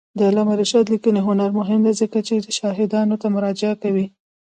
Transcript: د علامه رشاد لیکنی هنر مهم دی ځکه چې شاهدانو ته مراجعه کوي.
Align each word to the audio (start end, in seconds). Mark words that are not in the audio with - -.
د 0.17 0.19
علامه 0.29 0.53
رشاد 0.61 0.85
لیکنی 0.93 1.21
هنر 1.27 1.49
مهم 1.59 1.79
دی 1.85 1.93
ځکه 2.01 2.17
چې 2.27 2.35
شاهدانو 2.57 3.15
ته 3.21 3.27
مراجعه 3.35 3.75
کوي. 3.83 4.05